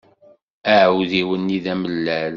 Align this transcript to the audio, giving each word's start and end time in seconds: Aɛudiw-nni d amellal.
Aɛudiw-nni 0.73 1.59
d 1.63 1.65
amellal. 1.73 2.29